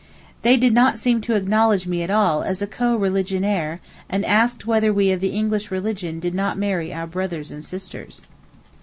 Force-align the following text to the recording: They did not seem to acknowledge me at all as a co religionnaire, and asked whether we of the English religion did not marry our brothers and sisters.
They 0.41 0.57
did 0.57 0.73
not 0.73 0.97
seem 0.97 1.21
to 1.21 1.35
acknowledge 1.35 1.85
me 1.85 2.01
at 2.01 2.09
all 2.09 2.41
as 2.41 2.59
a 2.59 2.65
co 2.65 2.95
religionnaire, 2.97 3.81
and 4.09 4.25
asked 4.25 4.65
whether 4.65 4.91
we 4.91 5.11
of 5.11 5.19
the 5.21 5.29
English 5.29 5.69
religion 5.69 6.19
did 6.19 6.33
not 6.33 6.57
marry 6.57 6.91
our 6.91 7.05
brothers 7.05 7.51
and 7.51 7.63
sisters. 7.63 8.23